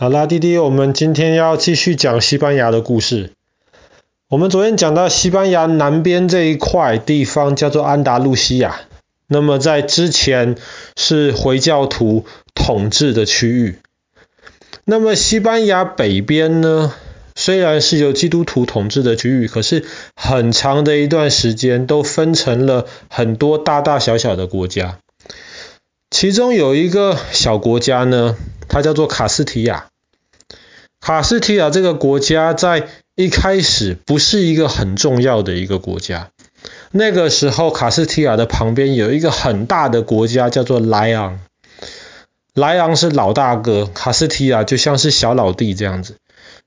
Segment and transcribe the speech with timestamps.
[0.00, 3.32] 好啦，弟弟，我们今天要继续讲西班牙的故事。
[4.30, 8.80] 我们昨天讲到西班牙南边这一块地方叫做安达路西亚，
[9.26, 10.56] 那么在之前
[10.96, 12.24] 是回教徒
[12.54, 13.78] 统治的区域。
[14.86, 16.94] 那么西班牙北边呢，
[17.34, 19.84] 虽然是由基督徒统治的区域，可是
[20.16, 24.96] 很长的一段时间都分成了很多大大小小的国家。
[26.10, 28.34] 其中有一个小国家呢，
[28.66, 29.88] 它叫做卡斯提亚。
[31.10, 36.30] 卡斯提亚这个国家在一开始不是一个很重要的一个国家。
[36.92, 41.40] 那个时候，卡斯提亚的旁边有一个很大的国家叫做莱昂。
[42.54, 46.14] 莱昂是老大哥，卡斯提亚就像是小老弟这样子。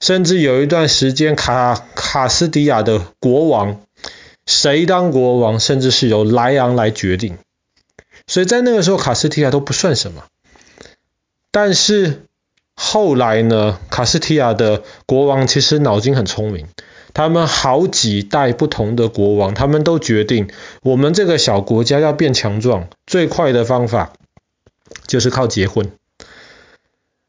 [0.01, 3.79] 甚至有一段时间，卡卡斯提亚的国王，
[4.45, 7.37] 谁当国王，甚至是由莱昂来决定。
[8.27, 10.25] 所以在那个时候，卡斯提亚都不算什么。
[11.49, 12.23] 但是，
[12.93, 16.67] 后来呢，卡斯提亚的国王其实脑筋很聪明，
[17.11, 20.47] 他们好几代不同的国王，他们都决定，
[20.83, 24.13] 我们这个小国家要变强壮，最快的方法
[25.07, 25.89] 就是靠结婚，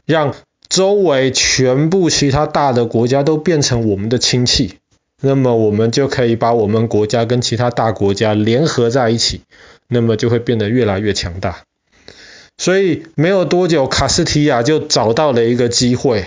[0.04, 0.34] 让
[0.68, 4.74] 周围全部其他大的国家都变成我们的亲戚，
[5.22, 9.40] 那么我们就可以把我们国家跟其他大国家联合在一起，
[9.88, 11.62] 那么就会变得越来越强大。
[12.56, 16.26] 所以没有多久，卡斯提亚就找到了一个机会，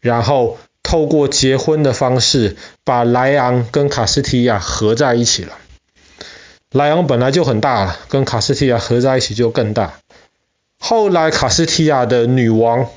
[0.00, 5.52] 然后透过结婚的方式，把莱昂跟卡斯提亚合在一起了。
[6.70, 9.94] 莱昂本来就很大了，跟卡斯提亚合在一起就更大。
[10.78, 12.88] 后来卡斯提亚的女王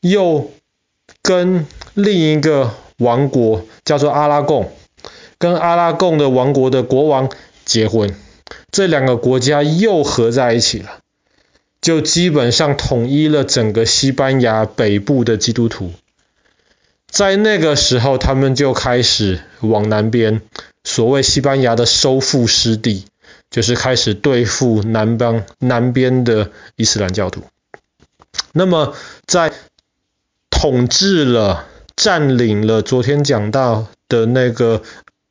[0.00, 0.50] 又
[1.22, 4.72] 跟另一个王国叫做阿拉贡，
[5.38, 7.30] 跟阿拉贡的王国的国王
[7.64, 8.14] 结婚，
[8.72, 11.00] 这两个国家又合在一起了。
[11.80, 15.92] 就基本上统一了整个西班牙北部的基督徒，
[17.08, 20.42] 在那个时候，他们就开始往南边，
[20.82, 23.04] 所谓西班牙的收复失地，
[23.50, 27.44] 就是开始对付南邦南边的伊斯兰教徒。
[28.52, 28.94] 那么，
[29.26, 29.52] 在
[30.50, 34.82] 统治了、占领了昨天讲到的那个。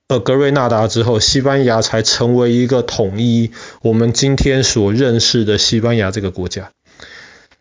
[0.08, 3.52] 呃，格瑞纳达之后，西班牙才成为一个统一
[3.82, 6.72] 我们今天所认识的西班牙这个国家。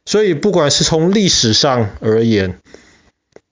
[0.04, 2.60] 所以，不管是从历史上而言，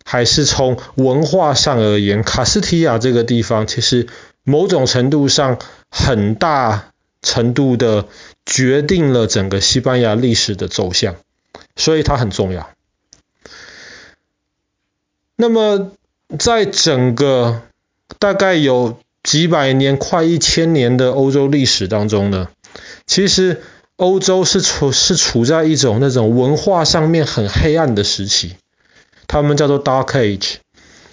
[0.04, 4.06] 还是从文化上而言，卡斯提亚这个地方其实
[4.44, 5.58] 某种程度上
[5.90, 8.06] 很大程度的
[8.46, 11.16] 决定了整个西班牙历史的走向，
[11.74, 12.70] 所以它很重要。
[15.34, 15.90] 那么，
[16.38, 17.62] 在整个
[18.18, 22.48] 大概有几百年、快一千年的欧洲历史当中呢，
[23.06, 23.62] 其实
[23.96, 28.56] 欧洲是处是处在一种那种文化上面很黑暗的时期，
[29.26, 30.56] 他们叫做 Dark Age，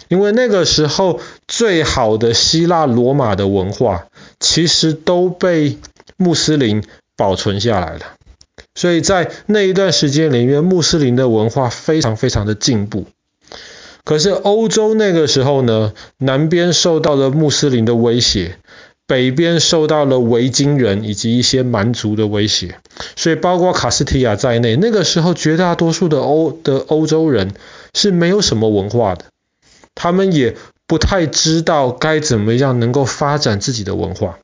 [0.08, 4.08] 因为那个时候最好的希腊罗马的文化
[4.40, 5.78] 其实都被
[6.18, 6.84] 穆斯林
[7.16, 8.02] 保存下来了，
[8.76, 13.06] 所以在那一段时间里面，穆斯林的文化非常非常的进步。
[14.04, 18.58] 可是欧洲那个时候呢，南边受到了穆斯林的威胁，
[19.06, 22.80] 北边受到了维京人以及一些蛮族的威胁，
[23.16, 27.54] 所以包括卡斯提亚在内，那个时候绝大多数的欧的欧洲人
[27.94, 29.26] 是没有什么文化的，
[29.96, 30.56] 他们也
[30.88, 34.40] 不太知道该怎么样能够发展自己的文化。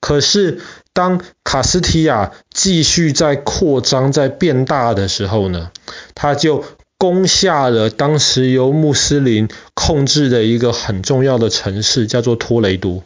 [0.00, 0.60] 可是
[0.92, 5.70] 当卡斯提亚继续在扩张、在变大的时候呢，
[6.14, 6.64] 他就
[6.98, 13.02] 攻下了当时由穆斯林控制的一个很重要的城市，叫做托雷多。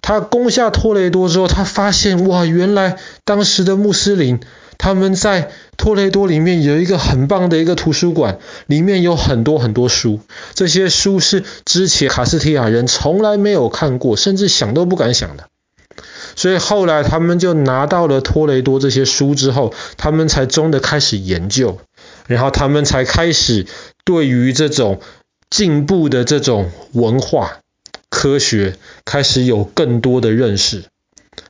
[0.00, 4.40] 他攻下托雷多之后，他发现哇，原来当时的穆斯林
[4.76, 10.18] 他们在托雷多里面有一个很棒的一个图书馆，里面有很多很多书，
[10.54, 15.44] 这些书是之前卡斯提亚人从来没有看过，甚至想都不敢想的。
[16.34, 21.78] 所以后来他们就拿到了托雷多这些书之后，他们才真的开始研究。
[22.26, 23.66] 然后他们才开始
[24.04, 25.00] 对于这种
[25.50, 27.58] 进步的这种文化
[28.08, 30.84] 科学开始有更多的认识。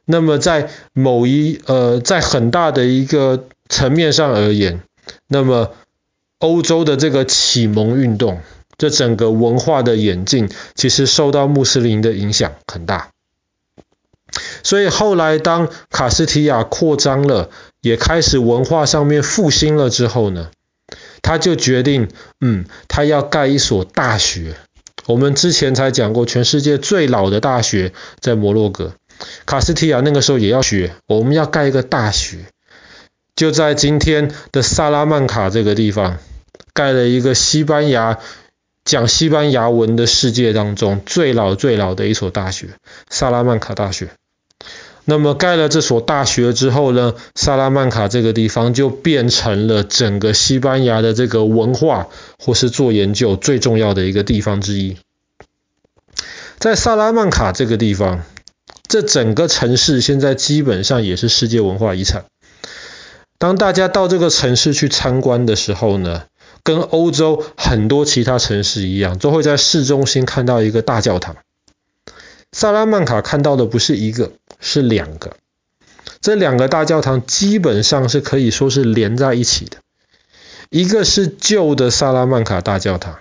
[0.05, 4.82] 那么在某一呃在很大的一个层面上而言，
[5.29, 5.73] 那么
[6.38, 8.41] 欧洲的这个启蒙运动，
[8.76, 13.11] 这整个文化的演进，其实受到穆斯林的影响很大。
[14.62, 17.50] 所以后来当卡斯提亚扩张了，
[17.81, 20.50] 也开始文化上面复兴了之后呢，
[21.22, 22.08] 他就决定，
[22.40, 24.54] 嗯，他要盖一所大学。
[25.06, 28.94] 我们之前才讲过，全世界最老的大学在摩洛哥。
[29.46, 32.38] 卡斯提亚那个时候也要学，我们要盖一个大学。
[33.34, 36.19] 就在今天的萨拉曼卡这个地方，
[36.74, 38.19] 盖了一个西班牙
[38.84, 42.69] 讲西班牙文的世界当中最老最老的一所大学——
[43.08, 44.10] 萨拉曼卡大学。
[45.04, 52.08] 那么盖了这所大学之后呢，萨拉曼卡这个地方就变成了整个西班牙的这个文化
[52.38, 54.96] 或是做研究最重要的一个地方之一。
[56.58, 58.22] 在萨拉曼卡这个地方，
[58.87, 62.26] 这整个城市现在基本上也是世界文化遗产。
[63.38, 66.26] 当大家到这个城市去参观的时候呢，
[66.62, 71.34] 跟欧洲很多其他城市一样，都会在市中心看到一个大教堂。
[72.52, 74.31] 萨拉曼卡看到的不是一个，
[74.62, 75.37] 是两个。
[76.23, 79.76] 这两个大教堂基本上是可以说是连在一起的。
[80.70, 83.19] 一个是旧的萨拉曼卡大教堂，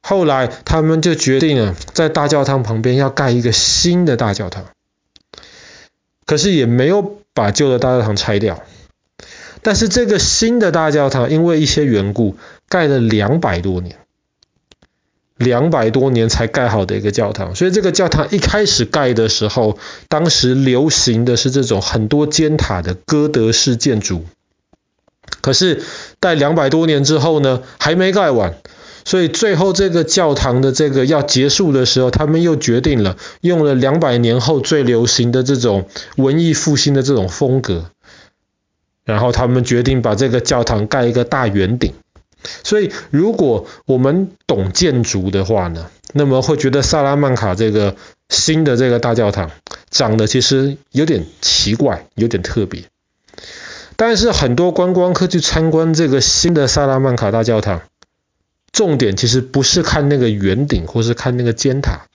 [0.00, 4.66] 后来他们就决定了在大教堂旁边要盖一个新的大教堂，
[6.26, 8.64] 可是也没有把旧的大教堂拆掉。
[9.62, 12.36] 但是这个新的大教堂因为一些缘故，
[12.68, 14.01] 盖了两百多年。
[15.42, 19.78] 两百多年才盖好的一个教堂，所以这个教堂一开始盖的时候，
[20.08, 24.24] 当时流行的是这种很多尖塔的哥德式建筑。
[25.40, 25.82] 可是，
[26.20, 28.54] 在两百多年之后呢，还没盖完，
[29.04, 37.86] 所以最后这个教堂的这个要结束的时候，他们又决定了用了两百年后最流行的这种文艺复兴的这种风格，
[39.04, 41.94] 然后他们决定把这个教堂盖一个大圆顶。
[42.64, 47.96] 所以，如果我们懂建筑的话呢，那么会觉得萨拉曼卡这个
[48.28, 49.50] 新的这个大教堂
[49.90, 52.84] 长得其实有点奇怪，有点特别。
[53.96, 57.82] 但是很多观光客去参观这个新的萨拉曼卡大教堂，
[58.72, 62.06] 重点其实不是看那个圆顶，或是看那个尖塔。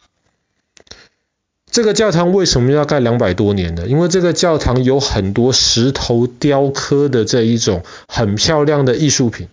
[1.70, 3.86] 这个教堂为什么要盖两百多年呢？
[3.88, 9.48] 因为这个教堂有很多石头雕刻的这一种很漂亮的艺术品。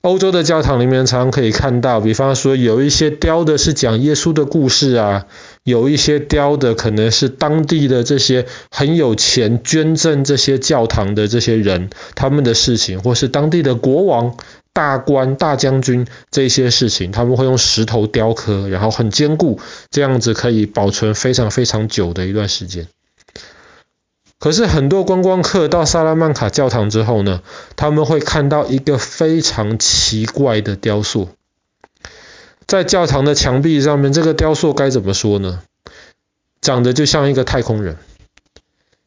[0.00, 5.26] 欧洲的教堂里面常常可以看到，比方说有一些雕的是讲耶稣的故事啊，
[5.64, 14.36] 有一些雕的可能是当地的这些很有钱捐赠这些教堂的这些人他们的事情，或是当地的国王、
[14.72, 19.58] 大官、大将军这些事情，他们会用石头雕刻，然后很坚固，
[19.90, 22.86] 这样子可以保存非常非常久的一段时间。
[24.48, 27.42] 可是很多观光客到萨拉曼卡教堂之后呢，
[27.76, 31.28] 他们会看到一个非常奇怪的雕塑，
[32.66, 35.60] 在教堂的墙壁上面，这个雕塑该怎么说呢？
[36.62, 37.98] 长得就像一个太空人，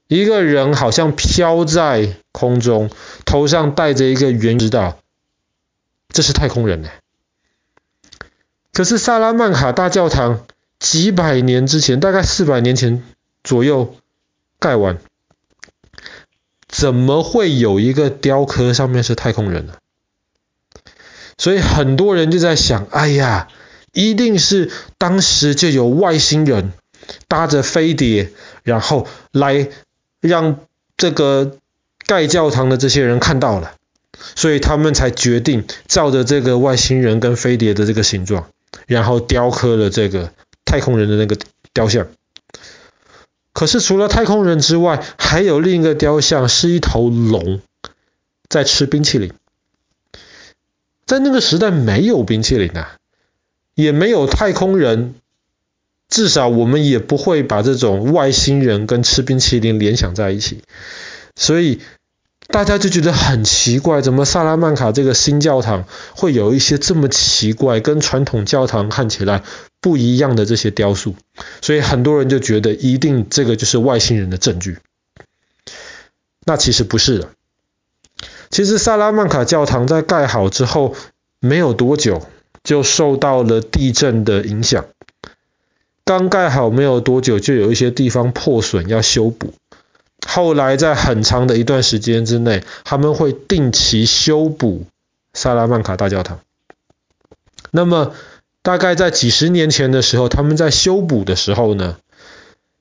[0.08, 2.92] 一个人好像飘在空中，
[3.26, 5.00] 头上戴着一个圆知道，
[6.10, 6.90] 这是太空人呢。
[8.74, 10.46] 可是萨拉曼卡大教堂
[10.78, 13.04] 几百年之前，大概四百年前
[13.44, 13.96] 左右
[14.60, 15.00] 盖完。
[16.82, 19.74] 怎么会有一个雕刻上面是太空人呢？
[21.38, 23.50] 所以很多人就在想，哎呀，
[23.94, 26.74] 一定是当时就有外星人
[27.28, 28.32] 搭着飞碟，
[28.64, 29.70] 然后来
[30.22, 30.62] 让
[30.98, 31.58] 这个
[32.08, 33.76] 盖教堂的这些人看到了，
[34.34, 38.48] 所以他们才决定照着这个外星人跟飞碟的这个形状，
[38.88, 40.32] 然后雕刻了这个
[40.66, 41.38] 太空人的那个
[41.74, 42.08] 雕像。
[43.54, 47.62] 可是除了太空人之外，还有另一个雕像，是一头龙
[48.50, 49.34] 在吃冰淇淋。
[51.06, 52.96] 在那个时代没有冰淇淋啊，
[53.76, 55.16] 也没有太空人，
[56.08, 60.62] 至少我们也不会把这种外星人跟吃冰淇淋联想在一起，
[61.36, 61.82] 所以
[62.48, 69.44] 大家就觉得很奇怪，怎么萨拉曼卡这个新教堂会有一些这么奇怪，跟传统教堂看起来
[69.82, 71.16] 不一样的这些雕塑，
[71.62, 74.78] 所以很多人就觉得一定这个就是外星人的证据。
[76.46, 77.30] 那其实不是的，
[78.50, 80.96] 其实萨拉曼卡教堂在盖好之后
[81.40, 82.28] 没有多久，
[82.64, 84.86] 就受到了地震的影响。
[86.04, 89.54] 刚盖好没有多久，就有一些地方破损要修补。
[90.28, 94.86] 后来在很长的一段时间之内，他们会定期修补
[95.34, 96.40] 萨拉曼卡大教堂。
[97.72, 98.14] 那么，
[98.64, 101.98] 大概在几十年前的时候，他们在修补的时候呢，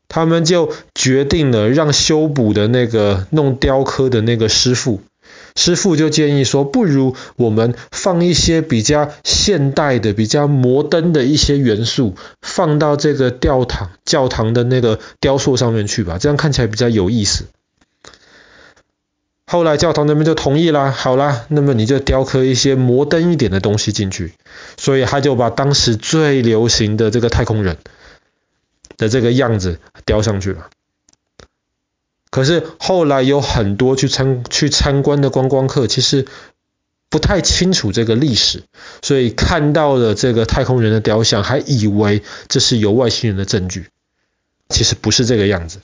[0.09, 5.01] 他们就决定了让修补的那个弄雕刻的那个师傅，
[5.57, 17.45] 师傅就建议说，不如我们放一些比较现代的、比较摩登的一些元素，放到这个教堂教堂的那个雕塑上面去吧，这样看起来比较有意思。
[19.53, 24.33] 后来教堂那边就同意啦，好啦，那么你就雕刻一些摩登一点的东西进去，
[24.77, 27.77] 所以他就把当时最流行的这个太空人
[28.97, 30.71] 的这个样子雕上去了。
[32.31, 36.27] 可是后来有很多去参去参观的观光客，其实
[37.09, 38.63] 不太清楚这个历史，
[39.03, 43.89] 所以看到了这个太空人的雕像，还以为这是有外星人的证据，
[44.69, 45.81] 其实不是这个样子。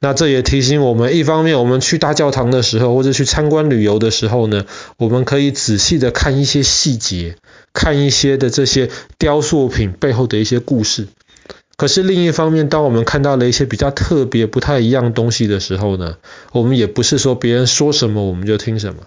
[0.00, 4.64] 那这也提醒我们，一方面我们去大教堂的时候，或者去参观旅游的时候呢，
[4.96, 7.36] 我们可以仔细的看一些细节，
[7.72, 11.08] 看一些的这些雕塑品背后的一些故事。
[11.76, 16.16] 可是另一方面，当我们看到了一些比较特别、不太一样东西的时候呢，
[16.50, 19.02] 我们也不是说别人说什么我们就听什么，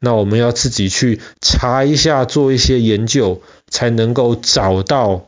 [0.00, 5.26] 那我们要自己去查一下，做一些研究，才能够找到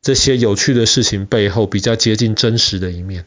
[0.00, 3.24] 这些有趣的事情背后比较接近真实的一面。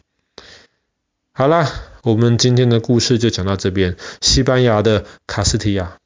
[1.38, 1.70] 好啦，
[2.04, 3.98] 我们今天的故事就讲到这边。
[4.22, 5.98] 西班牙的卡斯提亚。